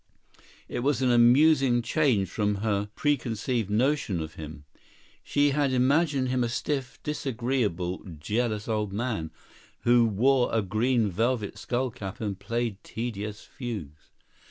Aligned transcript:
It 0.67 0.79
was 0.79 1.03
an 1.03 1.11
amusing 1.11 1.83
change 1.83 2.27
from 2.27 2.55
her 2.65 2.89
preconceived 2.95 3.69
notion 3.69 4.19
of 4.19 4.33
him. 4.33 4.65
She 5.21 5.51
had 5.51 5.71
imagined 5.71 6.29
him 6.29 6.43
a 6.43 6.49
stiff, 6.49 6.97
disagreeable, 7.03 8.03
jealous 8.19 8.67
old 8.67 8.91
man, 8.93 9.29
who 9.81 10.07
wore 10.07 10.49
a 10.51 10.63
green 10.63 11.11
velvet 11.11 11.55
skull 11.59 11.91
cap 11.91 12.19
and 12.19 12.39
played 12.39 12.83
tedious 12.83 13.41
fugues. 13.43 14.09